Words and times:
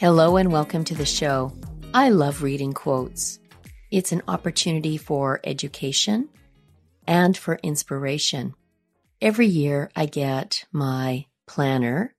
Hello 0.00 0.38
and 0.38 0.50
welcome 0.50 0.82
to 0.84 0.94
the 0.94 1.04
show. 1.04 1.52
I 1.92 2.08
love 2.08 2.42
reading 2.42 2.72
quotes. 2.72 3.38
It's 3.90 4.12
an 4.12 4.22
opportunity 4.26 4.96
for 4.96 5.40
education 5.44 6.30
and 7.06 7.36
for 7.36 7.56
inspiration. 7.62 8.54
Every 9.20 9.46
year 9.46 9.90
I 9.94 10.06
get 10.06 10.64
my 10.72 11.26
planner, 11.46 12.14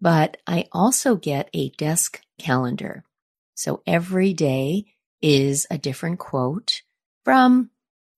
but 0.00 0.38
I 0.48 0.64
also 0.72 1.14
get 1.14 1.48
a 1.54 1.68
desk 1.68 2.22
calendar. 2.40 3.04
So 3.54 3.82
every 3.86 4.32
day 4.32 4.86
is 5.22 5.64
a 5.70 5.78
different 5.78 6.18
quote 6.18 6.82
from 7.24 7.70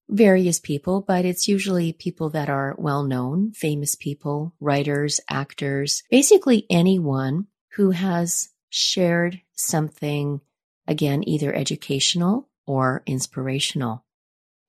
various 0.08 0.60
people, 0.60 1.02
but 1.02 1.26
it's 1.26 1.46
usually 1.46 1.92
people 1.92 2.30
that 2.30 2.48
are 2.48 2.74
well 2.78 3.02
known, 3.02 3.52
famous 3.52 3.94
people, 3.96 4.54
writers, 4.60 5.20
actors, 5.28 6.04
basically 6.10 6.64
anyone 6.70 7.48
who 7.72 7.90
has 7.90 8.48
shared 8.68 9.40
something, 9.54 10.40
again, 10.86 11.26
either 11.26 11.54
educational 11.54 12.48
or 12.66 13.02
inspirational. 13.06 14.04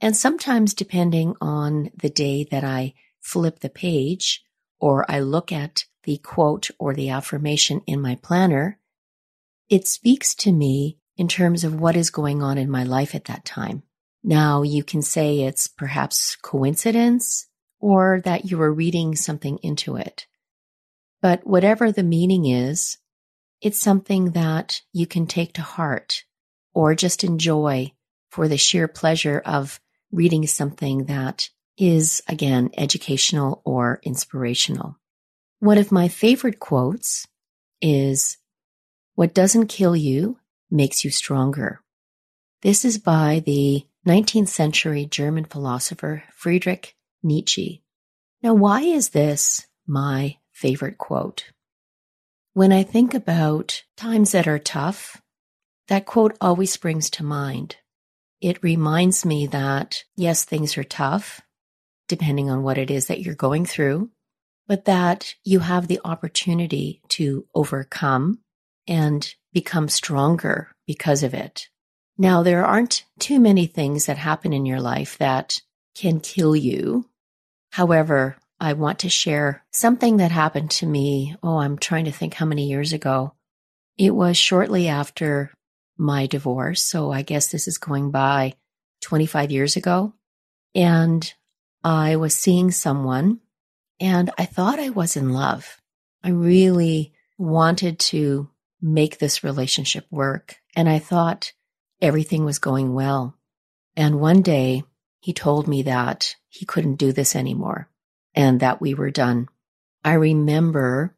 And 0.02 0.16
sometimes, 0.16 0.74
depending 0.74 1.36
on 1.42 1.92
the 1.96 2.10
day 2.10 2.46
that 2.52 2.64
I 2.64 2.94
flip 3.20 3.60
the 3.60 3.70
page 3.70 4.44
or 4.80 5.10
I 5.10 5.20
look 5.20 5.52
at 5.52 5.86
the 6.04 6.18
quote 6.18 6.72
or 6.80 6.94
the 6.94 7.10
affirmation 7.10 7.82
in 7.86 8.02
my 8.02 8.16
planner, 8.16 8.80
it 9.68 9.88
speaks 9.88 10.34
to 10.36 10.52
me 10.52 10.98
in 11.18 11.28
terms 11.28 11.64
of 11.66 11.80
what 11.80 11.98
is 11.98 12.10
going 12.10 12.42
on 12.42 12.58
in 12.58 12.70
my 12.70 12.84
life 12.84 13.14
at 13.14 13.26
that 13.26 13.44
time. 13.44 13.84
Now, 14.24 14.64
you 14.64 14.84
can 14.84 15.02
say 15.02 15.42
it's 15.42 15.68
perhaps 15.68 16.36
coincidence 16.38 17.48
or 17.80 18.22
that 18.24 18.50
you 18.50 18.58
were 18.58 18.74
reading 18.74 19.16
something 19.16 19.58
into 19.60 19.96
it. 19.96 20.28
But 21.22 21.46
whatever 21.46 21.92
the 21.92 22.04
meaning 22.04 22.46
is, 22.46 22.98
it's 23.62 23.80
something 23.80 24.32
that 24.32 24.82
you 24.94 25.06
can 25.06 25.28
take 25.28 25.54
to 25.54 25.62
heart 25.62 26.24
or 26.74 26.96
just 26.96 27.24
enjoy 27.24 27.92
for 28.30 28.48
the 28.48 28.58
sheer 28.58 28.88
pleasure 28.88 29.42
of 29.46 29.80
reading 30.12 30.48
something 30.48 31.06
that 31.06 31.50
is, 31.78 32.22
again, 32.28 32.70
educational 32.78 33.62
or 33.66 34.00
inspirational. 34.04 34.98
One 35.60 35.78
of 35.78 35.92
my 35.92 36.08
favorite 36.08 36.60
quotes 36.60 37.28
is, 37.82 38.38
What 39.16 39.34
doesn't 39.34 39.68
kill 39.68 39.96
you 39.96 40.38
makes 40.70 41.04
you 41.04 41.12
stronger. 41.12 41.82
This 42.62 42.86
is 42.86 42.98
by 42.98 43.42
the 43.46 43.86
19th 44.08 44.50
century 44.50 45.06
German 45.06 45.46
philosopher 45.46 46.24
Friedrich 46.34 46.96
Nietzsche. 47.24 47.84
Now, 48.42 48.54
why 48.54 48.82
is 48.82 49.10
this 49.10 49.68
my 49.88 50.38
favorite 50.52 50.98
quote? 50.98 51.52
When 52.54 52.72
I 52.72 52.84
think 52.84 53.14
about 53.14 53.84
times 53.96 54.32
that 54.32 54.48
are 54.48 54.60
tough, 54.60 55.22
that 55.88 56.06
quote 56.06 56.36
always 56.42 56.74
springs 56.74 57.10
to 57.12 57.24
mind. 57.24 57.78
It 58.42 58.64
reminds 58.64 59.26
me 59.26 59.48
that, 59.48 60.04
yes, 60.16 60.46
things 60.46 60.78
are 60.78 60.84
tough, 60.84 61.42
depending 62.08 62.50
on 62.50 62.64
what 62.64 62.78
it 62.78 62.90
is 62.90 63.08
that 63.08 63.22
you're 63.22 63.36
going 63.36 63.66
through, 63.66 64.10
but 64.68 64.86
that 64.86 65.36
you 65.44 65.60
have 65.60 65.88
the 65.88 66.00
opportunity 66.04 67.02
to 67.10 67.46
overcome 67.54 68.40
and 68.88 69.34
become 69.54 69.88
stronger 69.88 70.70
because 70.88 71.22
of 71.22 71.34
it. 71.34 71.70
Now, 72.18 72.44
there 72.44 72.66
aren't 72.66 73.06
too 73.20 73.40
many 73.40 73.68
things 73.68 74.08
that 74.08 74.18
happen 74.18 74.54
in 74.54 74.66
your 74.66 74.82
life 74.82 75.18
that 75.20 75.62
can 75.96 76.20
kill 76.20 76.56
you. 76.56 77.08
However, 77.72 78.38
I 78.60 78.74
want 78.74 79.00
to 79.00 79.10
share 79.10 79.64
something 79.72 80.18
that 80.18 80.32
happened 80.32 80.72
to 80.72 80.86
me. 80.86 81.36
Oh, 81.42 81.58
I'm 81.58 81.78
trying 81.78 82.06
to 82.06 82.12
think 82.12 82.34
how 82.34 82.46
many 82.46 82.68
years 82.68 82.92
ago. 82.92 83.34
It 83.98 84.14
was 84.14 84.38
shortly 84.38 84.88
after 84.88 85.52
my 85.98 86.28
divorce. 86.28 86.82
So 86.84 87.12
I 87.12 87.22
guess 87.22 87.48
this 87.48 87.68
is 87.68 87.78
going 87.78 88.12
by 88.12 88.56
25 89.02 89.52
years 89.52 89.76
ago. 89.76 90.14
And 90.76 91.32
I 91.84 92.18
was 92.18 92.34
seeing 92.34 92.72
someone 92.72 93.40
and 94.00 94.30
I 94.38 94.46
thought 94.46 94.80
I 94.80 94.90
was 94.90 95.16
in 95.16 95.32
love. 95.32 95.78
I 96.24 96.30
really 96.30 97.14
wanted 97.38 98.00
to 98.00 98.50
make 98.82 99.20
this 99.20 99.44
relationship 99.44 100.06
work. 100.12 100.58
And 100.76 100.90
I 100.90 101.00
thought 101.00 101.54
everything 102.02 102.44
was 102.44 102.60
going 102.60 102.94
well. 102.94 103.38
And 103.96 104.20
one 104.20 104.42
day 104.42 104.84
he 105.20 105.34
told 105.34 105.68
me 105.68 105.84
that 105.84 106.36
he 106.50 106.66
couldn't 106.66 106.96
do 106.96 107.12
this 107.12 107.36
anymore 107.36 107.90
and 108.36 108.60
that 108.60 108.82
we 108.82 108.94
were 108.94 109.12
done. 109.12 109.48
I 110.04 110.14
remember 110.14 111.16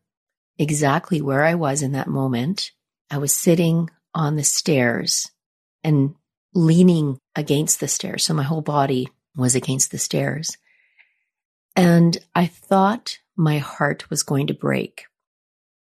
exactly 0.58 1.22
where 1.22 1.44
I 1.44 1.56
was 1.56 1.82
in 1.82 1.94
that 1.94 2.08
moment. 2.08 2.72
I 3.10 3.18
was 3.18 3.34
sitting 3.34 3.90
on 4.14 4.36
the 4.36 4.44
stairs 4.44 5.30
and 5.84 6.16
leaning 6.54 7.20
against 7.36 7.80
the 7.80 7.88
stairs. 7.88 8.24
So 8.24 8.34
my 8.34 8.44
whole 8.44 8.62
body 8.62 9.10
was 9.36 9.56
against 9.56 9.92
the 9.92 9.98
stairs. 9.98 10.58
And 11.76 12.18
I 12.36 12.48
thought 12.48 13.20
my 13.36 13.60
heart 13.60 14.10
was 14.10 14.24
going 14.24 14.48
to 14.48 14.54
break. 14.54 15.06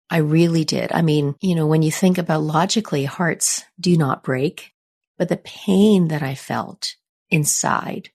I 0.09 0.17
really 0.17 0.63
did. 0.63 0.91
I 0.91 1.01
mean, 1.01 1.35
you 1.41 1.53
know, 1.53 1.67
when 1.67 1.81
you 1.81 1.91
think 1.91 2.17
about 2.17 2.41
logically, 2.41 3.05
hearts 3.05 3.63
do 3.79 3.97
not 3.97 4.23
break, 4.23 4.73
but 5.17 5.29
the 5.29 5.37
pain 5.37 6.07
that 6.07 6.23
I 6.23 6.33
felt 6.33 6.95
inside 7.29 8.09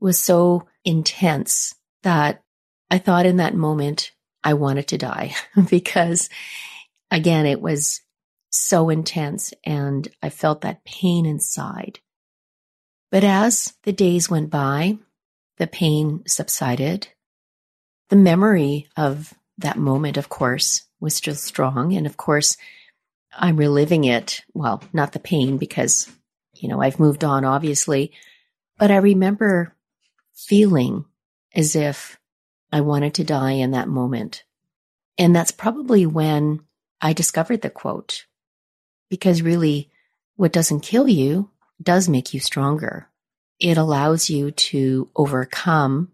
was 0.00 0.18
so 0.18 0.66
intense 0.84 1.74
that 2.08 2.42
I 2.90 2.96
thought 2.96 3.26
in 3.26 3.36
that 3.36 3.54
moment 3.54 4.12
I 4.42 4.54
wanted 4.54 4.88
to 4.88 4.96
die 4.98 5.34
because 5.70 6.30
again, 7.10 7.44
it 7.44 7.60
was 7.60 8.00
so 8.48 8.88
intense 8.88 9.52
and 9.62 10.08
I 10.22 10.30
felt 10.30 10.62
that 10.62 10.86
pain 10.86 11.26
inside. 11.26 12.00
But 13.10 13.24
as 13.24 13.74
the 13.82 13.92
days 13.92 14.30
went 14.30 14.48
by, 14.48 14.96
the 15.58 15.66
pain 15.66 16.22
subsided. 16.26 17.08
The 18.08 18.16
memory 18.16 18.88
of 18.96 19.34
that 19.58 19.76
moment, 19.76 20.16
of 20.16 20.30
course, 20.30 20.86
was 21.00 21.14
still 21.14 21.34
strong. 21.34 21.92
And 21.92 22.06
of 22.06 22.16
course, 22.16 22.56
I'm 23.36 23.58
reliving 23.58 24.04
it. 24.04 24.40
Well, 24.54 24.82
not 24.94 25.12
the 25.12 25.20
pain 25.20 25.58
because, 25.58 26.10
you 26.54 26.70
know, 26.70 26.80
I've 26.80 27.00
moved 27.00 27.22
on, 27.22 27.44
obviously, 27.44 28.12
but 28.78 28.90
I 28.90 28.96
remember 28.96 29.74
feeling 30.34 31.04
as 31.58 31.74
if 31.74 32.18
I 32.70 32.80
wanted 32.80 33.14
to 33.14 33.24
die 33.24 33.52
in 33.52 33.72
that 33.72 33.88
moment. 33.88 34.44
And 35.18 35.34
that's 35.34 35.50
probably 35.50 36.06
when 36.06 36.60
I 37.00 37.12
discovered 37.12 37.62
the 37.62 37.70
quote. 37.70 38.26
Because 39.10 39.42
really, 39.42 39.90
what 40.36 40.52
doesn't 40.52 40.80
kill 40.80 41.08
you 41.08 41.50
does 41.82 42.08
make 42.08 42.32
you 42.32 42.38
stronger. 42.38 43.08
It 43.58 43.76
allows 43.76 44.30
you 44.30 44.52
to 44.52 45.10
overcome 45.16 46.12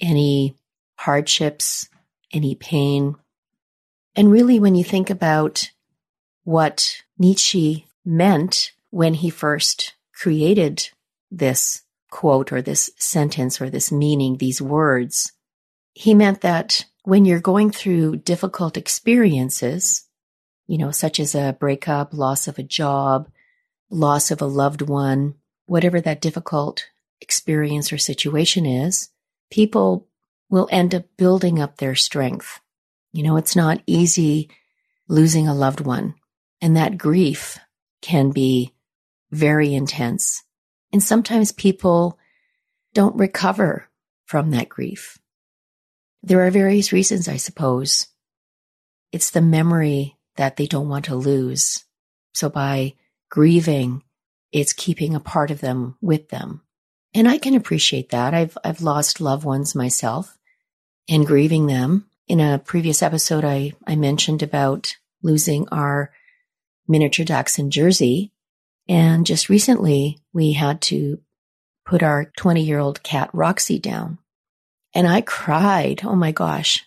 any 0.00 0.56
hardships, 0.98 1.88
any 2.32 2.56
pain. 2.56 3.14
And 4.16 4.32
really, 4.32 4.58
when 4.58 4.74
you 4.74 4.82
think 4.82 5.10
about 5.10 5.70
what 6.42 7.02
Nietzsche 7.18 7.86
meant 8.04 8.72
when 8.90 9.14
he 9.14 9.30
first 9.30 9.94
created 10.12 10.88
this 11.30 11.82
quote 12.10 12.52
or 12.52 12.62
this 12.62 12.90
sentence 12.96 13.60
or 13.60 13.70
this 13.70 13.90
meaning, 13.90 14.36
these 14.36 14.60
words, 14.62 15.32
he 15.92 16.14
meant 16.14 16.40
that 16.42 16.84
when 17.04 17.24
you're 17.24 17.40
going 17.40 17.70
through 17.70 18.16
difficult 18.16 18.76
experiences, 18.76 20.06
you 20.66 20.78
know, 20.78 20.90
such 20.90 21.20
as 21.20 21.34
a 21.34 21.56
breakup, 21.58 22.12
loss 22.12 22.48
of 22.48 22.58
a 22.58 22.62
job, 22.62 23.28
loss 23.90 24.30
of 24.30 24.40
a 24.42 24.46
loved 24.46 24.82
one, 24.82 25.34
whatever 25.66 26.00
that 26.00 26.20
difficult 26.20 26.86
experience 27.20 27.92
or 27.92 27.98
situation 27.98 28.66
is, 28.66 29.08
people 29.50 30.06
will 30.50 30.68
end 30.70 30.94
up 30.94 31.04
building 31.16 31.60
up 31.60 31.76
their 31.76 31.94
strength. 31.94 32.60
You 33.12 33.22
know, 33.22 33.36
it's 33.36 33.56
not 33.56 33.82
easy 33.86 34.50
losing 35.08 35.48
a 35.48 35.54
loved 35.54 35.80
one, 35.80 36.14
and 36.60 36.76
that 36.76 36.98
grief 36.98 37.58
can 38.02 38.30
be 38.30 38.74
very 39.30 39.74
intense. 39.74 40.42
And 40.92 41.02
sometimes 41.02 41.52
people 41.52 42.18
don't 42.94 43.16
recover 43.16 43.88
from 44.24 44.50
that 44.50 44.68
grief. 44.68 45.18
There 46.22 46.46
are 46.46 46.50
various 46.50 46.92
reasons, 46.92 47.28
I 47.28 47.36
suppose. 47.36 48.08
It's 49.12 49.30
the 49.30 49.40
memory 49.40 50.16
that 50.36 50.56
they 50.56 50.66
don't 50.66 50.88
want 50.88 51.06
to 51.06 51.14
lose. 51.14 51.84
So 52.34 52.48
by 52.48 52.94
grieving, 53.30 54.02
it's 54.52 54.72
keeping 54.72 55.14
a 55.14 55.20
part 55.20 55.50
of 55.50 55.60
them 55.60 55.96
with 56.00 56.28
them. 56.28 56.62
And 57.14 57.28
I 57.28 57.38
can 57.38 57.54
appreciate 57.54 58.10
that. 58.10 58.34
I've, 58.34 58.58
I've 58.64 58.82
lost 58.82 59.20
loved 59.20 59.44
ones 59.44 59.74
myself 59.74 60.36
and 61.08 61.26
grieving 61.26 61.66
them. 61.66 62.06
In 62.28 62.40
a 62.40 62.58
previous 62.58 63.02
episode, 63.02 63.44
I, 63.44 63.72
I 63.86 63.94
mentioned 63.94 64.42
about 64.42 64.96
losing 65.22 65.68
our 65.68 66.10
miniature 66.88 67.24
dachshund 67.24 67.72
Jersey. 67.72 68.32
And 68.88 69.26
just 69.26 69.48
recently 69.48 70.18
we 70.32 70.52
had 70.52 70.80
to 70.82 71.20
put 71.84 72.02
our 72.02 72.30
20 72.36 72.62
year 72.62 72.78
old 72.78 73.02
cat 73.02 73.30
Roxy 73.32 73.78
down 73.78 74.18
and 74.96 75.06
I 75.06 75.20
cried. 75.20 76.00
Oh 76.04 76.16
my 76.16 76.32
gosh. 76.32 76.82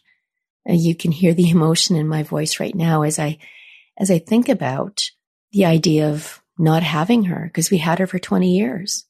Uh, 0.67 0.73
you 0.73 0.95
can 0.95 1.11
hear 1.11 1.33
the 1.35 1.49
emotion 1.51 1.95
in 1.95 2.07
my 2.07 2.23
voice 2.23 2.59
right 2.59 2.73
now 2.73 3.03
as 3.03 3.19
I, 3.19 3.37
as 3.97 4.09
I 4.09 4.17
think 4.17 4.49
about 4.49 5.11
the 5.51 5.65
idea 5.65 6.09
of 6.09 6.41
not 6.57 6.83
having 6.83 7.25
her 7.25 7.45
because 7.45 7.69
we 7.69 7.77
had 7.77 7.99
her 7.99 8.07
for 8.07 8.19
20 8.19 8.51
years. 8.51 9.05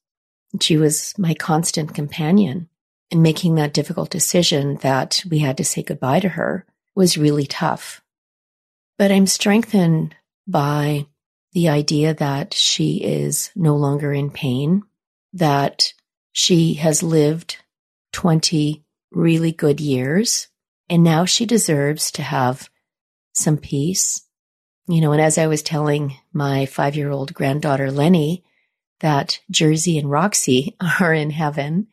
She 0.59 0.77
was 0.77 1.13
my 1.17 1.33
constant 1.33 1.93
companion 1.93 2.69
and 3.09 3.23
making 3.23 3.55
that 3.55 3.73
difficult 3.73 4.09
decision 4.09 4.75
that 4.77 5.23
we 5.29 5.39
had 5.39 5.57
to 5.57 5.65
say 5.65 5.81
goodbye 5.81 6.19
to 6.19 6.29
her 6.29 6.65
was 6.93 7.17
really 7.17 7.45
tough. 7.45 8.01
But 8.97 9.11
I'm 9.11 9.27
strengthened 9.27 10.15
by 10.45 11.07
the 11.53 11.69
idea 11.69 12.13
that 12.13 12.53
she 12.53 12.97
is 12.97 13.51
no 13.55 13.75
longer 13.75 14.13
in 14.13 14.29
pain, 14.29 14.83
that 15.33 15.93
she 16.31 16.75
has 16.75 17.03
lived 17.03 17.57
20 18.13 18.83
really 19.11 19.51
good 19.51 19.79
years 19.79 20.47
and 20.89 21.03
now 21.03 21.25
she 21.25 21.45
deserves 21.45 22.11
to 22.11 22.23
have 22.23 22.69
some 23.33 23.57
peace. 23.57 24.25
You 24.87 25.01
know, 25.01 25.11
and 25.11 25.21
as 25.21 25.37
I 25.37 25.47
was 25.47 25.61
telling 25.61 26.15
my 26.33 26.65
five 26.65 26.95
year 26.95 27.11
old 27.11 27.33
granddaughter 27.33 27.91
Lenny 27.91 28.43
that 28.99 29.39
Jersey 29.51 29.97
and 29.97 30.09
Roxy 30.09 30.75
are 30.99 31.13
in 31.13 31.29
heaven 31.29 31.87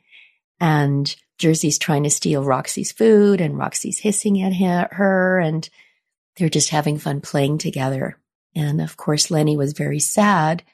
and 0.58 1.14
Jersey's 1.38 1.78
trying 1.78 2.04
to 2.04 2.10
steal 2.10 2.42
Roxy's 2.42 2.92
food 2.92 3.42
and 3.42 3.58
Roxy's 3.58 3.98
hissing 3.98 4.42
at 4.42 4.54
her 4.94 5.38
and 5.38 5.68
they're 6.36 6.48
just 6.48 6.70
having 6.70 6.98
fun 6.98 7.20
playing 7.20 7.58
together. 7.58 8.18
And 8.56 8.80
of 8.80 8.96
course, 8.96 9.30
Lenny 9.30 9.56
was 9.56 9.74
very 9.74 10.00
sad, 10.00 10.64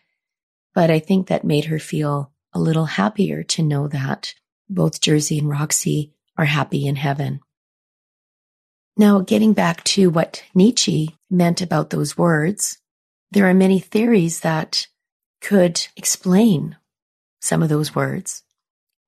but 0.72 0.88
I 0.90 1.00
think 1.00 1.26
that 1.26 1.44
made 1.44 1.66
her 1.66 1.80
feel 1.80 2.32
a 2.54 2.60
little 2.60 2.86
happier 2.86 3.42
to 3.42 3.62
know 3.62 3.88
that 3.88 4.34
both 4.70 5.00
Jersey 5.00 5.38
and 5.38 5.48
Roxy 5.48 6.12
are 6.38 6.44
happy 6.44 6.86
in 6.86 6.96
heaven. 6.96 7.40
Now, 8.96 9.20
getting 9.20 9.52
back 9.52 9.82
to 9.84 10.10
what 10.10 10.44
Nietzsche 10.54 11.16
meant 11.28 11.60
about 11.60 11.90
those 11.90 12.16
words, 12.16 12.78
there 13.32 13.48
are 13.48 13.54
many 13.54 13.80
theories 13.80 14.40
that 14.40 14.86
could 15.40 15.84
explain 15.96 16.76
some 17.40 17.62
of 17.62 17.68
those 17.68 17.94
words. 17.94 18.44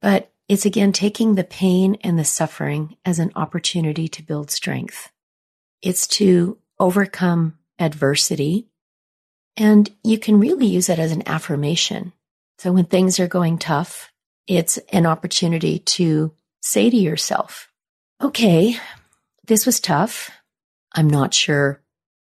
But 0.02 0.32
it's 0.48 0.66
again 0.66 0.92
taking 0.92 1.34
the 1.34 1.44
pain 1.44 1.96
and 2.02 2.18
the 2.18 2.24
suffering 2.24 2.96
as 3.04 3.18
an 3.18 3.30
opportunity 3.36 4.08
to 4.08 4.22
build 4.22 4.50
strength. 4.50 5.12
It's 5.80 6.06
to 6.08 6.58
overcome 6.80 7.58
adversity. 7.78 8.68
And 9.56 9.90
you 10.02 10.18
can 10.18 10.40
really 10.40 10.66
use 10.66 10.88
it 10.88 10.98
as 10.98 11.12
an 11.12 11.22
affirmation. 11.26 12.12
So 12.58 12.72
when 12.72 12.86
things 12.86 13.20
are 13.20 13.28
going 13.28 13.58
tough, 13.58 14.12
it's 14.46 14.78
an 14.92 15.06
opportunity 15.06 15.78
to 15.78 16.32
say 16.60 16.90
to 16.90 16.96
yourself, 16.96 17.68
okay, 18.22 18.76
this 19.46 19.66
was 19.66 19.80
tough. 19.80 20.30
I'm 20.92 21.08
not 21.08 21.34
sure 21.34 21.82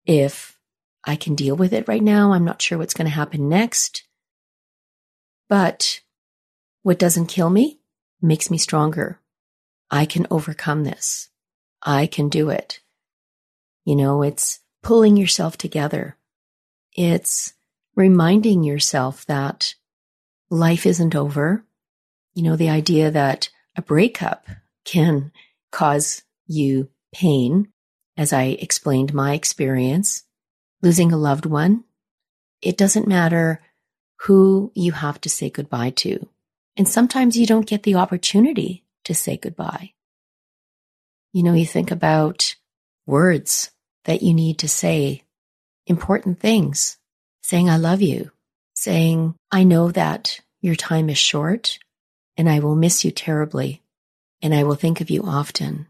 if 0.05 0.59
I 1.05 1.17
can 1.17 1.35
deal 1.35 1.57
with 1.57 1.73
it 1.73 1.89
right 1.89 2.03
now. 2.03 2.33
I'm 2.33 2.45
not 2.45 2.61
sure 2.61 2.79
what's 2.79 2.95
going 2.95 3.07
to 3.07 3.15
happen 3.15 3.49
next. 3.49 4.05
But 5.49 6.01
what 6.83 6.99
doesn't 6.99 7.27
kill 7.27 7.51
me 7.51 7.81
makes 8.21 8.51
me 8.51 8.59
stronger. 8.59 9.21
I 9.91 10.05
can 10.07 10.27
overcome 10.31 10.85
this. 10.85 11.29
I 11.83 12.07
can 12.07 12.29
do 12.29 12.51
it. 12.51 12.81
You 13.85 13.95
know, 13.95 14.23
it's 14.23 14.61
pulling 14.87 15.17
yourself 15.17 15.59
together. 15.59 16.17
It's 16.95 17.55
reminding 17.97 18.63
yourself 18.63 19.27
that 19.27 19.75
life 20.49 20.87
isn't 20.87 21.17
over. 21.17 21.65
You 22.35 22.45
know, 22.45 22.55
the 22.55 22.71
idea 22.71 23.11
that 23.11 23.49
a 23.75 23.83
breakup 23.83 24.47
can 24.85 25.33
cause 25.73 26.23
you 26.47 26.89
pain, 27.13 27.73
as 28.17 28.33
I 28.33 28.45
explained 28.45 29.13
my 29.13 29.35
experience, 29.35 30.23
losing 30.83 31.11
a 31.11 31.17
loved 31.17 31.47
one. 31.47 31.83
It 32.63 32.77
doesn't 32.77 33.09
matter 33.09 33.61
who 34.21 34.71
you 34.77 34.93
have 34.93 35.21
to 35.23 35.29
say 35.29 35.51
goodbye 35.51 35.91
to. 35.97 36.29
And 36.77 36.87
sometimes 36.87 37.37
you 37.37 37.45
don't 37.45 37.67
get 37.67 37.83
the 37.83 37.97
opportunity 37.97 38.85
to 39.03 39.17
say 39.17 39.37
goodbye. 39.37 39.95
You 41.33 41.43
know, 41.43 41.55
you 41.55 41.67
think 41.67 41.91
about 41.91 42.55
words 43.05 43.73
that 44.07 44.23
you 44.23 44.33
need 44.33 44.59
to 44.61 44.69
say, 44.69 45.23
important 45.87 46.41
things, 46.41 46.97
saying, 47.43 47.69
I 47.69 47.77
love 47.77 48.03
you, 48.03 48.33
saying, 48.75 49.35
I 49.53 49.63
know 49.65 49.91
that 49.93 50.41
your 50.61 50.75
time 50.75 51.11
is 51.11 51.19
short 51.19 51.79
and 52.37 52.49
I 52.49 52.61
will 52.61 52.77
miss 52.77 53.05
you 53.05 53.11
terribly, 53.11 53.83
and 54.43 54.55
I 54.55 54.65
will 54.65 54.75
think 54.75 55.01
of 55.01 55.11
you 55.11 55.23
often. 55.23 55.87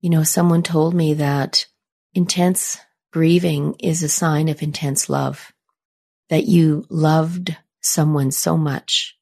You 0.00 0.10
know, 0.10 0.22
someone 0.22 0.62
told 0.62 0.94
me 0.94 1.14
that 1.14 1.66
intense 2.14 2.78
grieving 3.12 3.74
is 3.80 4.02
a 4.02 4.08
sign 4.08 4.48
of 4.48 4.62
intense 4.62 5.08
love, 5.08 5.52
that 6.28 6.44
you 6.44 6.86
loved 6.88 7.56
someone 7.80 8.30
so 8.30 8.56
much 8.56 9.16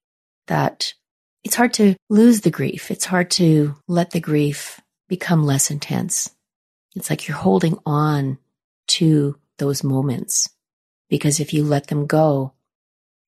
that 0.46 0.94
it's 1.44 1.56
hard 1.56 1.72
to 1.74 1.96
lose 2.08 2.42
the 2.42 2.50
grief. 2.50 2.90
It's 2.90 3.04
hard 3.04 3.30
to 3.32 3.76
let 3.88 4.10
the 4.10 4.20
grief 4.20 4.80
become 5.08 5.44
less 5.44 5.70
intense. 5.70 6.30
It's 6.94 7.10
like 7.10 7.26
you're 7.26 7.36
holding 7.36 7.78
on 7.86 8.38
to 8.88 9.38
those 9.58 9.84
moments 9.84 10.48
because 11.08 11.40
if 11.40 11.52
you 11.52 11.64
let 11.64 11.88
them 11.88 12.06
go, 12.06 12.52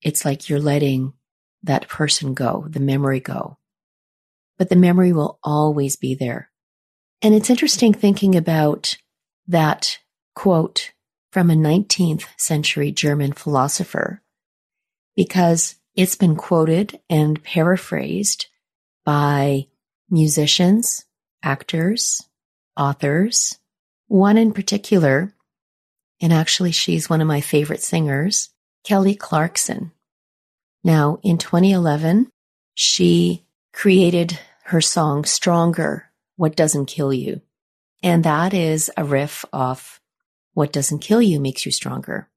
it's 0.03 0.25
like 0.25 0.49
you're 0.49 0.61
letting 0.61 1.13
that 1.63 1.89
person 1.89 2.35
go, 2.35 2.67
the 2.69 2.81
memory 2.81 3.21
go. 3.21 3.59
But 4.59 4.69
the 4.69 4.77
memory 4.77 5.13
will 5.13 5.39
always 5.43 5.97
be 5.97 6.15
there. 6.15 6.51
And 7.23 7.35
it's 7.35 7.51
interesting 7.51 7.95
thinking 7.95 8.35
about 8.35 8.97
that 9.49 9.99
quote 10.35 10.93
from 11.33 11.51
a 11.51 11.55
19th 11.55 12.27
century 12.37 12.93
German 12.93 13.33
philosopher 13.33 14.23
because 15.17 15.77
it's 15.95 16.17
been 16.17 16.37
quoted 16.37 17.01
and 17.09 17.43
paraphrased 17.43 18.47
by 19.05 19.67
musicians, 20.11 21.05
actors, 21.43 22.23
authors, 22.77 23.59
one 24.09 24.37
in 24.37 24.53
particular, 24.53 25.35
and 26.21 26.33
actually 26.33 26.73
she's 26.73 27.11
one 27.11 27.21
of 27.21 27.27
my 27.27 27.41
favorite 27.41 27.83
singers, 27.83 28.51
Kelly 28.85 29.15
Clarkson. 29.15 29.93
Now, 30.83 31.19
in 31.23 31.39
2011, 31.39 32.29
she 32.75 33.47
created 33.73 34.39
her 34.65 34.81
song 34.81 35.25
Stronger, 35.25 36.11
What 36.37 36.57
Doesn't 36.57 36.87
Kill 36.87 37.13
You. 37.13 37.41
And 38.03 38.25
that 38.25 38.53
is 38.53 38.91
a 38.97 39.05
riff 39.05 39.45
off 39.53 40.01
What 40.53 40.73
Doesn't 40.73 41.01
Kill 41.01 41.23
You 41.23 41.41
Makes 41.41 41.67
You 41.67 41.73
Stronger. 41.73 42.29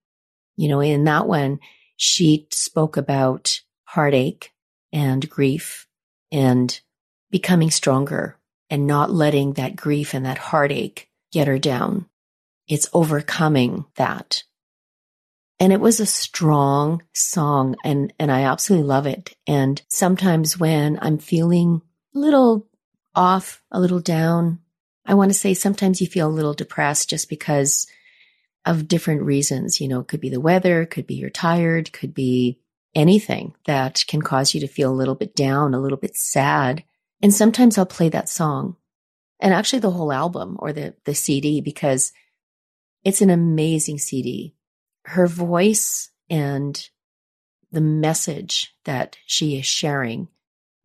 You 0.56 0.70
know, 0.70 0.80
in 0.80 1.04
that 1.04 1.28
one, 1.28 1.60
she 1.98 2.48
spoke 2.52 2.98
about 2.98 3.62
heartache 3.84 4.52
and 4.94 5.30
grief 5.30 5.88
and 6.32 6.80
becoming 7.30 7.72
stronger 7.72 8.37
and 8.70 8.88
not 8.88 9.12
letting 9.12 9.54
that 9.54 9.76
grief 9.76 10.14
and 10.14 10.26
that 10.26 10.38
heartache 10.38 11.10
get 11.32 11.48
her 11.48 11.60
down. 11.60 12.08
It's 12.68 12.90
overcoming 12.94 13.86
that. 13.96 14.44
And 15.60 15.74
it 15.74 15.80
was 15.80 16.00
a 16.00 16.06
strong 16.06 17.04
song 17.14 17.76
and, 17.84 18.14
and 18.20 18.32
I 18.32 18.44
absolutely 18.44 18.88
love 18.88 19.08
it. 19.08 19.36
And 19.48 19.82
sometimes 19.90 20.60
when 20.60 21.00
I'm 21.02 21.18
feeling 21.18 21.82
a 22.16 22.20
little 22.20 22.68
off, 23.16 23.64
a 23.72 23.80
little 23.80 24.00
down, 24.00 24.60
I 25.06 25.16
want 25.16 25.32
to 25.32 25.38
say 25.38 25.54
sometimes 25.54 26.02
you 26.02 26.08
feel 26.08 26.28
a 26.28 26.30
little 26.30 26.54
depressed 26.54 27.10
just 27.10 27.30
because 27.30 27.88
of 28.66 28.88
different 28.88 29.24
reasons. 29.24 29.82
You 29.82 29.88
know, 29.88 30.02
it 30.02 30.08
could 30.08 30.20
be 30.20 30.30
the 30.30 30.42
weather, 30.42 30.86
could 30.86 31.08
be 31.08 31.16
you're 31.16 31.30
tired, 31.30 31.92
could 31.94 32.14
be 32.14 32.60
anything 32.94 33.56
that 33.66 34.04
can 34.08 34.22
cause 34.22 34.54
you 34.54 34.60
to 34.62 34.68
feel 34.68 34.92
a 34.92 34.94
little 34.94 35.16
bit 35.16 35.36
down, 35.36 35.74
a 35.74 35.80
little 35.80 35.98
bit 35.98 36.16
sad. 36.16 36.84
And 37.22 37.34
sometimes 37.34 37.78
I'll 37.78 37.86
play 37.86 38.10
that 38.10 38.30
song 38.30 38.76
and 39.40 39.54
actually 39.54 39.80
the 39.80 39.92
whole 39.92 40.12
album 40.12 40.58
or 40.60 40.74
the, 40.74 40.96
the 41.06 41.16
CD 41.16 41.62
because 41.62 42.12
it's 43.04 43.22
an 43.22 43.30
amazing 43.30 43.98
CD. 43.98 44.56
Her 45.06 45.28
voice 45.28 46.10
and 46.30 46.90
the 47.72 47.82
message 47.82 48.76
that 48.86 49.18
she 49.26 49.58
is 49.58 49.66
sharing 49.66 50.28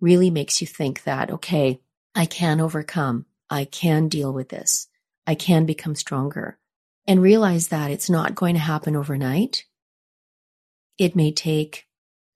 really 0.01 0.31
makes 0.31 0.61
you 0.61 0.67
think 0.67 1.05
that, 1.05 1.31
okay, 1.31 1.81
I 2.15 2.27
can 2.27 2.61
overcome. 2.61 3.27
I 3.49 3.65
can 3.65 4.09
deal 4.09 4.33
with 4.33 4.49
this. 4.49 4.89
I 5.27 5.35
can 5.35 5.67
become 5.67 5.95
stronger 5.95 6.59
and 7.07 7.23
realize 7.23 7.69
that 7.69 7.91
it's 7.91 8.11
not 8.11 8.35
going 8.35 8.55
to 8.55 8.61
happen 8.61 8.97
overnight. 8.97 9.65
It 10.99 11.17
may 11.17 11.33
take 11.33 11.87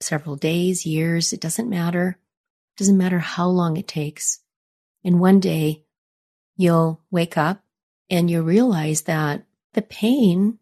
several 0.00 0.36
days, 0.36 0.86
years. 0.86 1.32
It 1.32 1.40
doesn't 1.40 1.68
matter. 1.68 2.18
Doesn't 2.76 2.98
matter 2.98 3.18
how 3.18 3.48
long 3.48 3.76
it 3.76 3.88
takes. 3.88 4.40
And 5.04 5.20
one 5.20 5.40
day 5.40 5.84
you'll 6.56 7.00
wake 7.10 7.36
up 7.36 7.62
and 8.10 8.30
you'll 8.30 8.44
realize 8.44 9.02
that 9.02 9.44
the 9.72 9.82
pain 9.82 10.58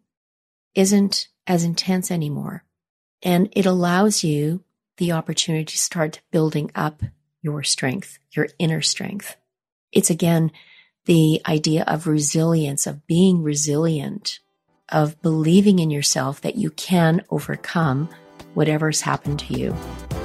isn't 0.73 1.27
as 1.47 1.63
intense 1.63 2.11
anymore. 2.11 2.63
And 3.23 3.49
it 3.53 3.65
allows 3.65 4.23
you 4.23 4.63
the 4.97 5.11
opportunity 5.11 5.65
to 5.65 5.77
start 5.77 6.21
building 6.31 6.71
up 6.75 7.01
your 7.41 7.63
strength, 7.63 8.17
your 8.31 8.47
inner 8.59 8.81
strength. 8.81 9.35
It's 9.91 10.09
again 10.09 10.51
the 11.05 11.41
idea 11.45 11.83
of 11.87 12.07
resilience, 12.07 12.87
of 12.87 13.05
being 13.07 13.43
resilient, 13.43 14.39
of 14.89 15.21
believing 15.21 15.79
in 15.79 15.91
yourself 15.91 16.41
that 16.41 16.55
you 16.55 16.71
can 16.71 17.23
overcome 17.29 18.09
whatever's 18.53 19.01
happened 19.01 19.39
to 19.39 19.53
you. 19.53 20.24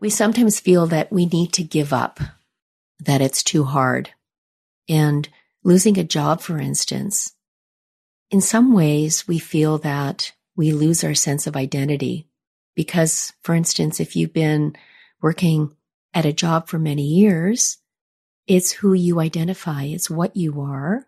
We 0.00 0.10
sometimes 0.10 0.60
feel 0.60 0.86
that 0.86 1.12
we 1.12 1.26
need 1.26 1.52
to 1.54 1.64
give 1.64 1.92
up, 1.92 2.20
that 3.00 3.20
it's 3.20 3.42
too 3.42 3.64
hard. 3.64 4.10
And 4.88 5.28
losing 5.64 5.98
a 5.98 6.04
job, 6.04 6.40
for 6.40 6.58
instance, 6.58 7.32
in 8.30 8.40
some 8.40 8.72
ways 8.72 9.26
we 9.26 9.38
feel 9.38 9.78
that 9.78 10.32
we 10.56 10.72
lose 10.72 11.02
our 11.04 11.14
sense 11.14 11.46
of 11.46 11.56
identity 11.56 12.28
because, 12.74 13.32
for 13.42 13.54
instance, 13.54 14.00
if 14.00 14.14
you've 14.14 14.32
been 14.32 14.76
working 15.20 15.74
at 16.14 16.26
a 16.26 16.32
job 16.32 16.68
for 16.68 16.78
many 16.78 17.02
years, 17.02 17.78
it's 18.46 18.70
who 18.70 18.92
you 18.92 19.20
identify. 19.20 19.84
It's 19.84 20.08
what 20.08 20.36
you 20.36 20.60
are. 20.60 21.06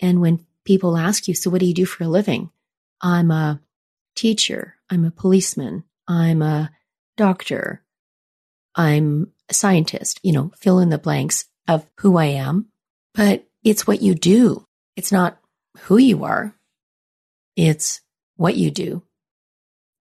And 0.00 0.20
when 0.20 0.44
people 0.64 0.96
ask 0.96 1.28
you, 1.28 1.34
so 1.34 1.48
what 1.48 1.60
do 1.60 1.66
you 1.66 1.74
do 1.74 1.86
for 1.86 2.04
a 2.04 2.08
living? 2.08 2.50
I'm 3.00 3.30
a 3.30 3.60
teacher. 4.14 4.74
I'm 4.90 5.04
a 5.04 5.10
policeman. 5.10 5.84
I'm 6.08 6.42
a 6.42 6.70
doctor. 7.16 7.82
I'm 8.76 9.32
a 9.48 9.54
scientist, 9.54 10.20
you 10.22 10.32
know, 10.32 10.52
fill 10.58 10.78
in 10.80 10.90
the 10.90 10.98
blanks 10.98 11.46
of 11.66 11.86
who 11.98 12.18
I 12.18 12.26
am, 12.26 12.66
but 13.14 13.46
it's 13.64 13.86
what 13.86 14.02
you 14.02 14.14
do. 14.14 14.66
It's 14.96 15.10
not 15.10 15.38
who 15.80 15.96
you 15.96 16.24
are. 16.24 16.54
It's 17.56 18.02
what 18.36 18.54
you 18.54 18.70
do. 18.70 19.02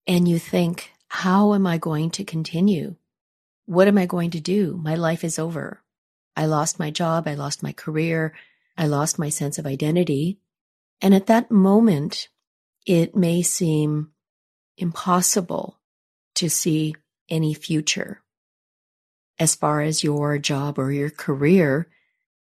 And 0.07 0.27
you 0.27 0.39
think, 0.39 0.91
how 1.07 1.53
am 1.53 1.67
I 1.67 1.77
going 1.77 2.09
to 2.11 2.23
continue? 2.23 2.95
What 3.65 3.87
am 3.87 3.97
I 3.97 4.07
going 4.07 4.31
to 4.31 4.39
do? 4.39 4.79
My 4.83 4.95
life 4.95 5.23
is 5.23 5.39
over. 5.39 5.81
I 6.35 6.47
lost 6.47 6.79
my 6.79 6.91
job. 6.91 7.27
I 7.27 7.35
lost 7.35 7.63
my 7.63 7.71
career. 7.71 8.33
I 8.77 8.87
lost 8.87 9.19
my 9.19 9.29
sense 9.29 9.57
of 9.57 9.65
identity. 9.65 10.39
And 11.01 11.13
at 11.13 11.27
that 11.27 11.51
moment, 11.51 12.29
it 12.85 13.15
may 13.15 13.41
seem 13.41 14.11
impossible 14.77 15.79
to 16.35 16.49
see 16.49 16.95
any 17.29 17.53
future 17.53 18.21
as 19.39 19.55
far 19.55 19.81
as 19.81 20.03
your 20.03 20.37
job 20.37 20.79
or 20.79 20.91
your 20.91 21.09
career. 21.09 21.87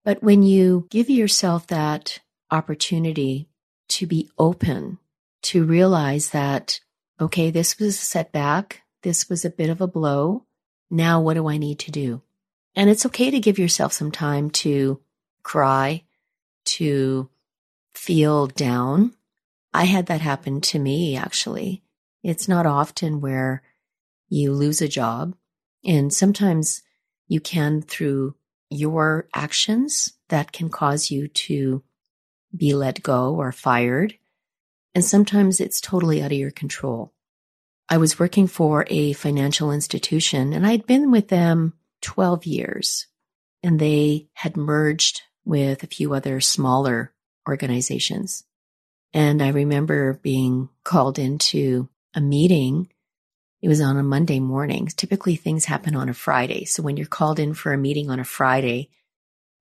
But 0.03 0.21
when 0.23 0.43
you 0.43 0.87
give 0.89 1.09
yourself 1.09 1.67
that 1.67 2.19
opportunity 2.49 3.47
to 3.89 4.07
be 4.07 4.29
open, 4.37 4.97
to 5.43 5.63
realize 5.63 6.29
that, 6.29 6.79
okay, 7.19 7.49
this 7.51 7.79
was 7.79 7.95
a 7.95 8.05
setback. 8.05 8.81
This 9.03 9.29
was 9.29 9.45
a 9.45 9.49
bit 9.49 9.69
of 9.69 9.81
a 9.81 9.87
blow. 9.87 10.45
Now 10.89 11.21
what 11.21 11.35
do 11.35 11.47
I 11.47 11.57
need 11.57 11.79
to 11.79 11.91
do? 11.91 12.21
And 12.75 12.89
it's 12.89 13.05
okay 13.07 13.31
to 13.31 13.39
give 13.39 13.59
yourself 13.59 13.93
some 13.93 14.11
time 14.11 14.49
to 14.51 15.01
cry, 15.43 16.03
to 16.65 17.29
feel 17.93 18.47
down. 18.47 19.13
I 19.73 19.85
had 19.85 20.07
that 20.07 20.21
happen 20.21 20.61
to 20.61 20.79
me, 20.79 21.15
actually. 21.15 21.83
It's 22.23 22.47
not 22.47 22.65
often 22.65 23.21
where 23.21 23.63
you 24.29 24.53
lose 24.53 24.81
a 24.81 24.87
job 24.87 25.35
and 25.83 26.13
sometimes 26.13 26.83
you 27.27 27.39
can 27.39 27.81
through 27.81 28.35
your 28.69 29.27
actions 29.33 30.13
that 30.29 30.51
can 30.51 30.69
cause 30.69 31.11
you 31.11 31.27
to 31.27 31.83
be 32.55 32.73
let 32.73 33.03
go 33.03 33.35
or 33.35 33.51
fired. 33.51 34.17
And 34.93 35.03
sometimes 35.03 35.59
it's 35.59 35.81
totally 35.81 36.21
out 36.21 36.31
of 36.31 36.37
your 36.37 36.51
control. 36.51 37.13
I 37.89 37.97
was 37.97 38.19
working 38.19 38.47
for 38.47 38.85
a 38.89 39.13
financial 39.13 39.71
institution 39.71 40.53
and 40.53 40.65
I'd 40.65 40.85
been 40.85 41.11
with 41.11 41.27
them 41.27 41.73
12 42.01 42.45
years 42.45 43.07
and 43.63 43.79
they 43.79 44.29
had 44.33 44.57
merged 44.57 45.21
with 45.43 45.83
a 45.83 45.87
few 45.87 46.13
other 46.13 46.39
smaller 46.39 47.13
organizations. 47.47 48.43
And 49.13 49.41
I 49.41 49.49
remember 49.49 50.13
being 50.21 50.69
called 50.83 51.19
into 51.19 51.89
a 52.13 52.21
meeting 52.21 52.89
it 53.61 53.67
was 53.67 53.81
on 53.81 53.97
a 53.97 54.03
Monday 54.03 54.39
morning. 54.39 54.87
Typically 54.87 55.35
things 55.35 55.65
happen 55.65 55.95
on 55.95 56.09
a 56.09 56.13
Friday. 56.13 56.65
So 56.65 56.81
when 56.81 56.97
you're 56.97 57.05
called 57.05 57.39
in 57.39 57.53
for 57.53 57.73
a 57.73 57.77
meeting 57.77 58.09
on 58.09 58.19
a 58.19 58.23
Friday, 58.25 58.89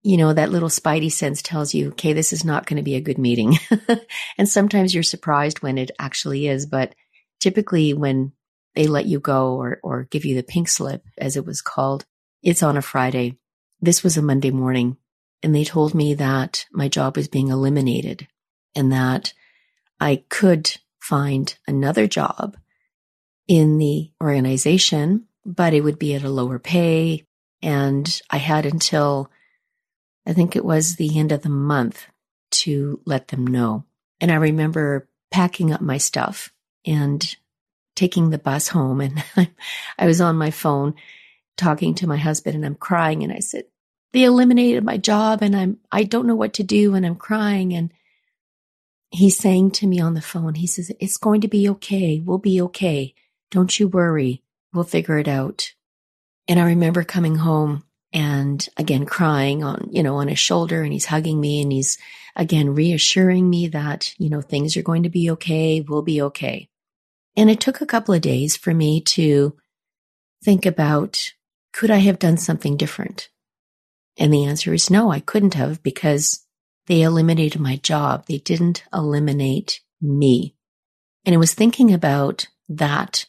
you 0.02 0.16
know, 0.16 0.32
that 0.32 0.50
little 0.50 0.70
spidey 0.70 1.12
sense 1.12 1.42
tells 1.42 1.74
you, 1.74 1.88
okay, 1.88 2.14
this 2.14 2.32
is 2.32 2.44
not 2.44 2.66
going 2.66 2.78
to 2.78 2.82
be 2.82 2.94
a 2.94 3.02
good 3.02 3.18
meeting. 3.18 3.58
and 4.38 4.48
sometimes 4.48 4.94
you're 4.94 5.02
surprised 5.02 5.60
when 5.60 5.76
it 5.76 5.90
actually 5.98 6.48
is. 6.48 6.64
But 6.64 6.94
typically 7.40 7.92
when 7.92 8.32
they 8.74 8.86
let 8.86 9.04
you 9.04 9.20
go 9.20 9.54
or, 9.56 9.80
or 9.82 10.04
give 10.04 10.24
you 10.24 10.34
the 10.34 10.42
pink 10.42 10.68
slip, 10.68 11.04
as 11.18 11.36
it 11.36 11.44
was 11.44 11.60
called, 11.60 12.06
it's 12.42 12.62
on 12.62 12.78
a 12.78 12.82
Friday. 12.82 13.36
This 13.82 14.02
was 14.02 14.16
a 14.16 14.22
Monday 14.22 14.50
morning. 14.50 14.96
And 15.42 15.54
they 15.54 15.64
told 15.64 15.94
me 15.94 16.14
that 16.14 16.66
my 16.72 16.88
job 16.88 17.16
was 17.16 17.28
being 17.28 17.48
eliminated 17.48 18.28
and 18.74 18.92
that 18.92 19.34
I 19.98 20.24
could 20.28 20.76
find 20.98 21.54
another 21.66 22.06
job 22.06 22.56
in 23.50 23.78
the 23.78 24.08
organization, 24.22 25.26
but 25.44 25.74
it 25.74 25.80
would 25.80 25.98
be 25.98 26.14
at 26.14 26.22
a 26.22 26.30
lower 26.30 26.60
pay. 26.60 27.26
And 27.60 28.22
I 28.30 28.36
had 28.36 28.64
until 28.64 29.28
I 30.24 30.34
think 30.34 30.54
it 30.54 30.64
was 30.64 30.94
the 30.94 31.18
end 31.18 31.32
of 31.32 31.42
the 31.42 31.48
month 31.48 32.06
to 32.52 33.00
let 33.06 33.26
them 33.26 33.44
know. 33.44 33.86
And 34.20 34.30
I 34.30 34.36
remember 34.36 35.08
packing 35.32 35.72
up 35.72 35.80
my 35.80 35.98
stuff 35.98 36.52
and 36.86 37.36
taking 37.96 38.30
the 38.30 38.38
bus 38.38 38.68
home. 38.68 39.00
And 39.36 39.50
I 39.98 40.06
was 40.06 40.20
on 40.20 40.36
my 40.36 40.52
phone 40.52 40.94
talking 41.56 41.96
to 41.96 42.06
my 42.06 42.18
husband 42.18 42.54
and 42.54 42.64
I'm 42.64 42.76
crying. 42.76 43.24
And 43.24 43.32
I 43.32 43.40
said, 43.40 43.64
they 44.12 44.22
eliminated 44.22 44.84
my 44.84 44.96
job 44.96 45.42
and 45.42 45.56
I'm, 45.56 45.78
I 45.90 46.04
don't 46.04 46.28
know 46.28 46.36
what 46.36 46.52
to 46.54 46.62
do. 46.62 46.94
And 46.94 47.04
I'm 47.04 47.16
crying. 47.16 47.74
And 47.74 47.92
he's 49.10 49.36
saying 49.36 49.72
to 49.72 49.88
me 49.88 49.98
on 49.98 50.14
the 50.14 50.22
phone, 50.22 50.54
he 50.54 50.68
says, 50.68 50.92
It's 51.00 51.16
going 51.16 51.40
to 51.40 51.48
be 51.48 51.68
okay. 51.70 52.20
We'll 52.24 52.38
be 52.38 52.62
okay. 52.62 53.12
Don't 53.50 53.78
you 53.78 53.88
worry. 53.88 54.42
We'll 54.72 54.84
figure 54.84 55.18
it 55.18 55.28
out. 55.28 55.72
And 56.48 56.58
I 56.58 56.64
remember 56.64 57.04
coming 57.04 57.36
home 57.36 57.84
and 58.12 58.66
again 58.76 59.06
crying 59.06 59.62
on, 59.62 59.88
you 59.90 60.02
know, 60.02 60.16
on 60.16 60.28
his 60.28 60.38
shoulder 60.38 60.82
and 60.82 60.92
he's 60.92 61.06
hugging 61.06 61.40
me 61.40 61.62
and 61.62 61.70
he's 61.70 61.98
again 62.34 62.74
reassuring 62.74 63.48
me 63.48 63.68
that, 63.68 64.14
you 64.18 64.28
know, 64.28 64.40
things 64.40 64.76
are 64.76 64.82
going 64.82 65.04
to 65.04 65.08
be 65.08 65.30
okay. 65.30 65.80
We'll 65.80 66.02
be 66.02 66.22
okay. 66.22 66.68
And 67.36 67.50
it 67.50 67.60
took 67.60 67.80
a 67.80 67.86
couple 67.86 68.14
of 68.14 68.20
days 68.20 68.56
for 68.56 68.74
me 68.74 69.00
to 69.02 69.56
think 70.42 70.66
about, 70.66 71.32
could 71.72 71.90
I 71.90 71.98
have 71.98 72.18
done 72.18 72.36
something 72.36 72.76
different? 72.76 73.28
And 74.18 74.32
the 74.32 74.44
answer 74.44 74.74
is 74.74 74.90
no, 74.90 75.10
I 75.10 75.20
couldn't 75.20 75.54
have 75.54 75.82
because 75.82 76.44
they 76.86 77.02
eliminated 77.02 77.60
my 77.60 77.76
job. 77.76 78.26
They 78.26 78.38
didn't 78.38 78.82
eliminate 78.92 79.80
me. 80.00 80.56
And 81.24 81.34
it 81.34 81.38
was 81.38 81.54
thinking 81.54 81.92
about 81.92 82.48
that 82.68 83.26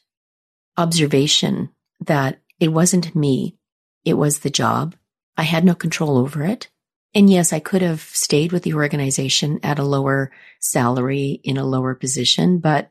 observation 0.77 1.69
that 1.99 2.39
it 2.59 2.69
wasn't 2.69 3.15
me. 3.15 3.57
It 4.05 4.13
was 4.15 4.39
the 4.39 4.49
job. 4.49 4.95
I 5.37 5.43
had 5.43 5.63
no 5.63 5.75
control 5.75 6.17
over 6.17 6.43
it. 6.43 6.69
And 7.13 7.29
yes, 7.29 7.51
I 7.51 7.59
could 7.59 7.81
have 7.81 8.01
stayed 8.01 8.51
with 8.51 8.63
the 8.63 8.73
organization 8.73 9.59
at 9.63 9.79
a 9.79 9.83
lower 9.83 10.31
salary 10.59 11.41
in 11.43 11.57
a 11.57 11.65
lower 11.65 11.93
position, 11.93 12.59
but 12.59 12.89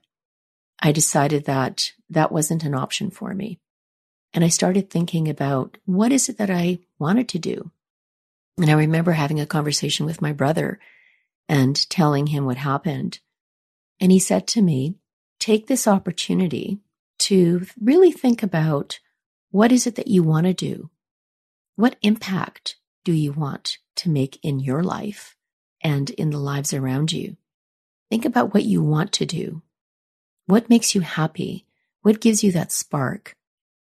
I 0.79 0.93
decided 0.93 1.47
that 1.47 1.93
that 2.11 2.33
wasn't 2.33 2.65
an 2.65 2.75
option 2.75 3.11
for 3.11 3.35
me. 3.35 3.59
And 4.33 4.45
I 4.45 4.49
started 4.49 4.91
thinking 4.91 5.29
about 5.29 5.79
what 5.87 6.13
is 6.13 6.29
it 6.29 6.39
that 6.39 6.51
I 6.51 6.81
wanted 6.99 7.29
to 7.31 7.39
do? 7.39 7.71
And 8.59 8.71
I 8.71 8.75
remember 8.75 9.13
having 9.13 9.41
a 9.41 9.47
conversation 9.47 10.07
with 10.07 10.23
my 10.23 10.33
brother 10.33 10.79
and 11.49 11.89
telling 11.89 12.29
him 12.29 12.45
what 12.45 12.59
happened. 12.59 13.21
And 14.01 14.13
he 14.13 14.19
said 14.19 14.47
to 14.49 14.63
me, 14.63 14.97
take 15.39 15.67
this 15.67 15.89
opportunity 15.89 16.81
to 17.21 17.67
really 17.81 18.13
think 18.13 18.43
about 18.43 18.99
what 19.51 19.73
is 19.73 19.87
it 19.87 19.97
that 19.97 20.09
you 20.09 20.23
want 20.23 20.47
to 20.47 20.55
do? 20.55 20.91
What 21.77 21.97
impact 22.03 22.77
do 23.05 23.13
you 23.13 23.33
want 23.33 23.79
to 23.97 24.11
make 24.11 24.39
in 24.43 24.61
your 24.61 24.83
life 24.83 25.37
and 25.83 26.11
in 26.11 26.31
the 26.31 26.39
lives 26.39 26.73
around 26.73 27.13
you? 27.13 27.37
Think 28.11 28.25
about 28.25 28.53
what 28.53 28.65
you 28.65 28.83
want 28.83 29.13
to 29.13 29.27
do. 29.27 29.63
What 30.47 30.69
makes 30.69 30.95
you 30.95 31.01
happy? 31.01 31.67
What 32.03 32.21
gives 32.21 32.43
you 32.43 32.53
that 32.53 32.73
spark? 32.73 33.37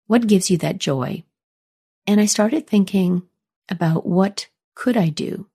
What 0.07 0.27
gives 0.27 0.49
you 0.49 0.57
that 0.57 0.77
joy? 0.77 1.23
And 2.05 2.19
I 2.19 2.25
started 2.25 2.67
thinking 2.67 3.23
about 3.69 4.05
what 4.05 4.47
could 4.75 4.97
I 4.97 5.09
do? 5.09 5.47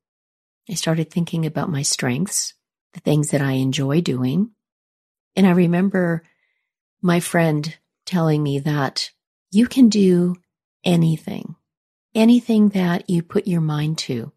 I 0.68 0.74
started 0.74 1.10
thinking 1.10 1.46
about 1.46 1.70
my 1.70 1.82
strengths, 1.82 2.54
the 2.94 3.00
things 3.00 3.30
that 3.30 3.40
I 3.42 3.52
enjoy 3.52 4.00
doing. 4.00 4.50
And 5.34 5.46
I 5.46 5.50
remember 5.50 6.22
my 7.06 7.20
friend 7.20 7.78
telling 8.04 8.42
me 8.42 8.58
that 8.58 9.12
you 9.52 9.68
can 9.68 9.88
do 9.88 10.34
anything, 10.84 11.54
anything 12.16 12.70
that 12.70 13.08
you 13.08 13.22
put 13.22 13.46
your 13.46 13.60
mind 13.60 13.96
to. 13.96 14.32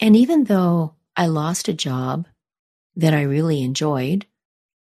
And 0.00 0.16
even 0.16 0.44
though 0.44 0.94
I 1.14 1.26
lost 1.26 1.68
a 1.68 1.74
job 1.74 2.26
that 2.96 3.12
I 3.12 3.22
really 3.22 3.62
enjoyed, 3.62 4.24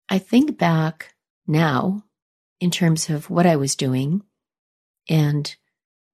I 0.09 0.19
think 0.19 0.57
back 0.57 1.15
now 1.47 2.05
in 2.59 2.71
terms 2.71 3.11
of 3.11 3.29
what 3.29 3.47
I 3.47 3.57
was 3.57 3.77
doing 3.77 4.23
and 5.11 5.55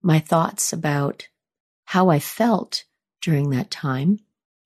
my 0.02 0.18
thoughts 0.18 0.72
about 0.72 1.28
how 1.84 2.08
I 2.08 2.18
felt 2.18 2.84
during 3.22 3.50
that 3.50 3.70
time. 3.70 4.18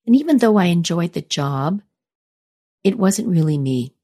And 0.06 0.16
even 0.16 0.38
though 0.38 0.56
I 0.56 0.66
enjoyed 0.66 1.12
the 1.12 1.20
job, 1.20 1.82
it 2.82 2.98
wasn't 2.98 3.28
really 3.28 3.58
me. 3.58 3.94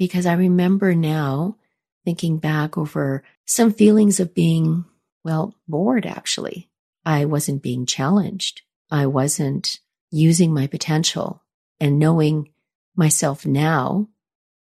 Because 0.00 0.24
I 0.24 0.32
remember 0.32 0.94
now 0.94 1.58
thinking 2.06 2.38
back 2.38 2.78
over 2.78 3.22
some 3.44 3.70
feelings 3.70 4.18
of 4.18 4.34
being, 4.34 4.86
well, 5.24 5.54
bored 5.68 6.06
actually. 6.06 6.70
I 7.04 7.26
wasn't 7.26 7.62
being 7.62 7.84
challenged. 7.84 8.62
I 8.90 9.04
wasn't 9.04 9.78
using 10.10 10.54
my 10.54 10.68
potential 10.68 11.42
and 11.78 11.98
knowing 11.98 12.48
myself 12.96 13.44
now. 13.44 14.08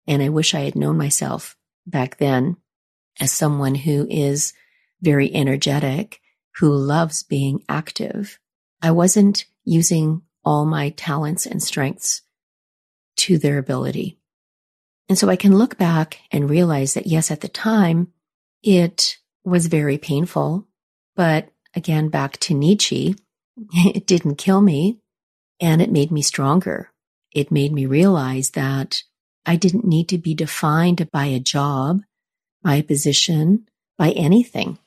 And 0.07 0.23
I 0.23 0.29
wish 0.29 0.55
I 0.55 0.61
had 0.61 0.75
known 0.75 0.97
myself 0.97 1.55
back 1.85 2.17
then 2.17 2.57
as 3.19 3.31
someone 3.31 3.75
who 3.75 4.07
is 4.09 4.53
very 5.01 5.31
energetic, 5.35 6.19
who 6.55 6.75
loves 6.75 7.21
being 7.21 7.63
active. 7.69 8.39
I 8.81 8.89
wasn't 8.89 9.45
using 9.63 10.23
all 10.43 10.65
my 10.65 10.89
talents 10.89 11.45
and 11.45 11.61
strengths 11.61 12.23
to 13.17 13.37
their 13.37 13.59
ability. 13.59 14.16
And 15.09 15.17
so 15.17 15.29
I 15.29 15.35
can 15.35 15.57
look 15.57 15.77
back 15.77 16.19
and 16.31 16.49
realize 16.49 16.93
that 16.93 17.07
yes, 17.07 17.31
at 17.31 17.41
the 17.41 17.47
time, 17.47 18.11
it 18.63 19.17
was 19.43 19.67
very 19.67 19.97
painful. 19.97 20.67
But 21.15 21.49
again, 21.75 22.09
back 22.09 22.37
to 22.37 22.53
Nietzsche, 22.53 23.15
it 23.73 24.05
didn't 24.05 24.35
kill 24.35 24.61
me 24.61 24.99
and 25.59 25.81
it 25.81 25.91
made 25.91 26.11
me 26.11 26.21
stronger. 26.21 26.91
It 27.33 27.51
made 27.51 27.71
me 27.71 27.85
realize 27.85 28.51
that 28.51 29.03
I 29.45 29.55
didn't 29.55 29.85
need 29.85 30.09
to 30.09 30.17
be 30.17 30.33
defined 30.33 31.09
by 31.11 31.25
a 31.25 31.39
job, 31.39 32.01
by 32.61 32.75
a 32.75 32.83
position, 32.83 33.67
by 33.97 34.11
anything. 34.11 34.77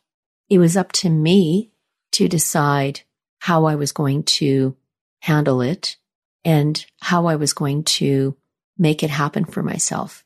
It 0.48 0.58
was 0.58 0.76
up 0.76 0.92
to 0.92 1.08
me 1.08 1.70
to 2.12 2.28
decide 2.28 3.02
how 3.38 3.64
I 3.64 3.74
was 3.74 3.92
going 3.92 4.24
to 4.24 4.76
handle 5.22 5.62
it 5.62 5.96
and 6.44 6.84
how 7.00 7.26
I 7.26 7.36
was 7.36 7.52
going 7.52 7.84
to 7.84 8.36
make 8.78 9.02
it 9.02 9.10
happen 9.10 9.44
for 9.44 9.62
myself. 9.62 10.24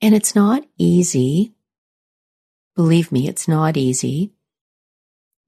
And 0.00 0.14
it's 0.14 0.34
not 0.34 0.64
easy. 0.76 1.54
Believe 2.76 3.10
me, 3.10 3.28
it's 3.28 3.48
not 3.48 3.76
easy, 3.76 4.32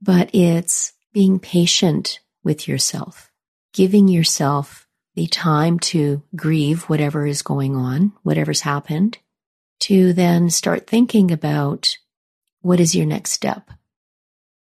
but 0.03 0.35
it's 0.35 0.93
being 1.13 1.39
patient 1.39 2.21
with 2.43 2.67
yourself, 2.67 3.31
giving 3.73 4.09
yourself 4.09 4.89
the 5.15 5.27
time 5.27 5.79
to 5.79 6.23
grieve 6.35 6.85
whatever 6.85 7.27
is 7.27 7.43
going 7.43 7.77
on, 7.77 8.13
whatever's 8.23 8.63
happened, 8.63 9.19
to 9.81 10.13
then 10.13 10.51
start 10.51 10.87
thinking 10.87 11.31
about 11.31 11.97
what 12.63 12.81
is 12.81 12.95
your 12.95 13.07
next 13.07 13.33
step? 13.33 13.71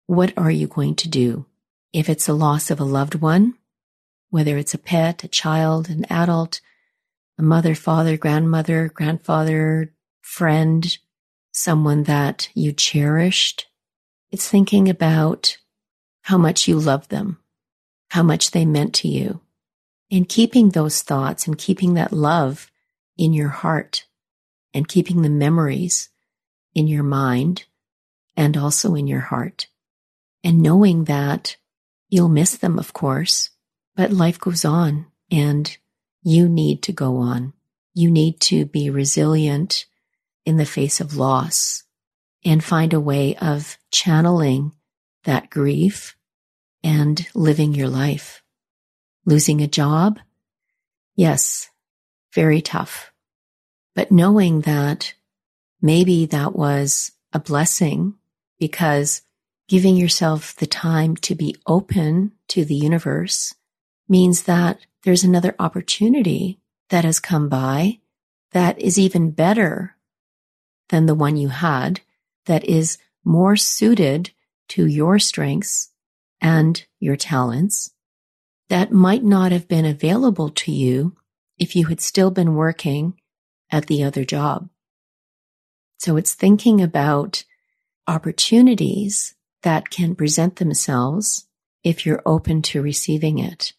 What 0.07 0.33
are 0.37 0.51
you 0.51 0.67
going 0.67 0.95
to 0.95 1.09
do? 1.09 1.45
If 1.93 2.09
it's 2.09 2.27
a 2.27 2.33
loss 2.33 2.71
of 2.71 2.79
a 2.79 2.85
loved 2.85 3.15
one, 3.15 3.55
whether 4.29 4.57
it's 4.57 4.73
a 4.73 4.79
pet, 4.79 5.23
a 5.23 5.27
child, 5.27 5.89
an 5.89 6.05
adult, 6.09 6.61
a 7.37 7.41
mother, 7.41 7.75
father, 7.75 8.17
grandmother, 8.17 8.89
grandfather, 8.93 9.93
friend, 10.21 10.97
someone 11.51 12.03
that 12.03 12.49
you 12.53 12.71
cherished, 12.71 13.67
it's 14.31 14.47
thinking 14.47 14.89
about 14.89 15.57
how 16.23 16.37
much 16.37 16.67
you 16.67 16.79
love 16.79 17.07
them, 17.09 17.39
how 18.09 18.23
much 18.23 18.51
they 18.51 18.65
meant 18.65 18.93
to 18.95 19.07
you, 19.07 19.41
and 20.09 20.29
keeping 20.29 20.69
those 20.69 21.01
thoughts 21.01 21.47
and 21.47 21.57
keeping 21.57 21.95
that 21.95 22.13
love 22.13 22.71
in 23.17 23.33
your 23.33 23.49
heart 23.49 24.05
and 24.73 24.87
keeping 24.87 25.21
the 25.21 25.29
memories 25.29 26.09
in 26.73 26.87
your 26.87 27.03
mind 27.03 27.65
and 28.37 28.55
also 28.55 28.95
in 28.95 29.07
your 29.07 29.19
heart. 29.19 29.67
And 30.43 30.61
knowing 30.61 31.05
that 31.05 31.57
you'll 32.09 32.29
miss 32.29 32.55
them, 32.57 32.79
of 32.79 32.93
course, 32.93 33.49
but 33.95 34.11
life 34.11 34.39
goes 34.39 34.65
on 34.65 35.07
and 35.29 35.77
you 36.23 36.47
need 36.47 36.83
to 36.83 36.91
go 36.93 37.17
on. 37.17 37.53
You 37.93 38.09
need 38.09 38.39
to 38.41 38.65
be 38.65 38.89
resilient 38.89 39.85
in 40.45 40.57
the 40.57 40.65
face 40.65 41.01
of 41.01 41.15
loss 41.15 41.83
and 42.43 42.63
find 42.63 42.93
a 42.93 42.99
way 42.99 43.35
of 43.35 43.77
channeling 43.91 44.71
that 45.23 45.49
grief 45.49 46.15
and 46.83 47.27
living 47.35 47.73
your 47.73 47.89
life. 47.89 48.41
Losing 49.25 49.61
a 49.61 49.67
job? 49.67 50.19
Yes, 51.15 51.69
very 52.33 52.61
tough. 52.61 53.11
But 53.93 54.11
knowing 54.11 54.61
that 54.61 55.13
maybe 55.81 56.25
that 56.27 56.55
was 56.55 57.11
a 57.33 57.39
blessing 57.39 58.15
because 58.59 59.21
giving 59.67 59.95
yourself 59.95 60.55
the 60.55 60.67
time 60.67 61.15
to 61.15 61.35
be 61.35 61.55
open 61.67 62.31
to 62.47 62.65
the 62.65 62.75
universe 62.75 63.53
means 64.07 64.43
that 64.43 64.79
there's 65.03 65.23
another 65.23 65.55
opportunity 65.59 66.59
that 66.89 67.05
has 67.05 67.19
come 67.19 67.49
by 67.49 67.99
that 68.51 68.79
is 68.79 68.99
even 68.99 69.31
better 69.31 69.95
than 70.89 71.05
the 71.05 71.15
one 71.15 71.37
you 71.37 71.47
had, 71.47 72.01
that 72.45 72.65
is 72.65 72.97
more 73.23 73.55
suited 73.55 74.31
to 74.67 74.85
your 74.85 75.19
strengths 75.19 75.91
and 76.41 76.85
your 76.99 77.15
talents, 77.15 77.91
that 78.69 78.91
might 78.91 79.23
not 79.23 79.51
have 79.51 79.67
been 79.67 79.85
available 79.85 80.49
to 80.49 80.71
you 80.71 81.15
if 81.57 81.75
you 81.75 81.87
had 81.87 82.01
still 82.01 82.31
been 82.31 82.55
working 82.55 83.13
at 83.69 83.87
the 83.87 84.03
other 84.03 84.25
job. 84.25 84.69
So 85.97 86.17
it's 86.17 86.33
thinking 86.33 86.81
about 86.81 87.43
opportunities 88.07 89.35
that 89.63 89.89
can 89.89 90.15
present 90.15 90.55
themselves 90.55 91.47
if 91.83 92.05
you're 92.05 92.23
open 92.25 92.61
to 92.63 92.81
receiving 92.81 93.39
it. 93.39 93.73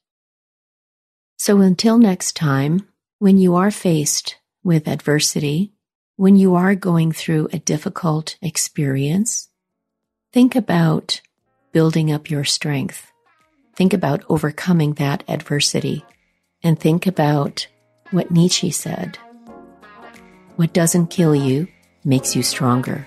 So 1.45 1.61
until 1.61 1.99
next 1.99 2.37
time, 2.37 2.87
when 3.19 3.37
you 3.37 3.57
are 3.57 3.73
faced 3.73 4.37
with 4.63 4.87
adversity, 4.87 5.73
when 6.15 6.37
you 6.37 6.55
are 6.55 6.77
going 6.77 7.11
through 7.11 7.49
a 7.53 7.59
difficult 7.59 8.37
experience, 8.41 9.49
think 10.33 10.55
about 10.55 11.21
building 11.73 12.13
up 12.13 12.31
your 12.31 12.45
strength. 12.45 13.11
Think 13.75 13.93
about 13.93 14.23
overcoming 14.29 14.93
that 14.93 15.25
adversity 15.27 16.05
and 16.63 16.79
think 16.79 17.09
about 17.09 17.67
what 18.13 18.31
Nietzsche 18.31 18.71
said. 18.71 19.19
What 20.55 20.73
doesn't 20.73 21.09
kill 21.09 21.35
you 21.35 21.67
makes 22.05 22.37
you 22.37 22.45
stronger. 22.45 23.05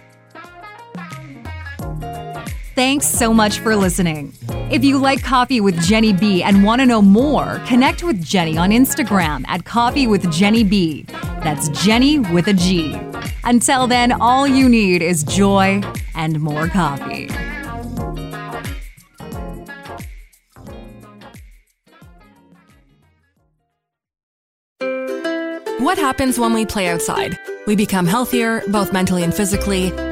Thanks 2.76 3.08
so 3.08 3.34
much 3.34 3.60
for 3.60 3.74
listening. 3.74 4.34
If 4.70 4.84
you 4.84 4.98
like 4.98 5.24
Coffee 5.24 5.62
with 5.62 5.78
Genny 5.78 6.12
B 6.20 6.44
and 6.44 6.62
want 6.62 6.82
to 6.82 6.86
know 6.86 7.02
more, 7.02 7.62
connect 7.66 8.04
with 8.04 8.22
Genny 8.22 8.60
on 8.60 8.72
Instagram 8.72 9.48
at 9.48 9.64
Coffee 9.64 10.08
with 10.08 10.24
Genny 10.26 10.70
B. 10.70 11.06
That's 11.42 11.70
Genny 11.70 12.20
with 12.34 12.48
a 12.48 12.54
G. 12.54 13.00
Until 13.46 13.88
then, 13.88 14.12
all 14.12 14.46
you 14.46 14.68
need 14.68 15.02
is 15.02 15.24
joy 15.24 15.82
and 16.16 16.42
more 16.42 16.68
coffee. 16.68 17.30
What 25.80 25.98
happens 25.98 26.38
when 26.38 26.52
we 26.52 26.66
play 26.66 26.90
outside? 26.90 27.40
We 27.68 27.78
become 27.78 28.06
healthier, 28.06 28.64
both 28.68 28.92
mentally 28.92 29.24
and 29.24 29.34
physically. 29.34 29.94